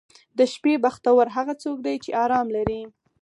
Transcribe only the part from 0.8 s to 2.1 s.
بختور هغه څوک دی